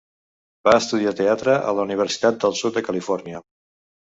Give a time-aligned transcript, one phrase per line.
[0.69, 3.47] Va estudiar teatre a la Universitat del Sud de Califòrnia.